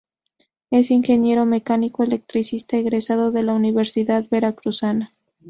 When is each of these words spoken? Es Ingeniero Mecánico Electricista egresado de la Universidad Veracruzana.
Es 0.71 0.89
Ingeniero 0.89 1.45
Mecánico 1.45 2.01
Electricista 2.03 2.75
egresado 2.75 3.31
de 3.31 3.43
la 3.43 3.53
Universidad 3.53 4.25
Veracruzana. 4.31 5.13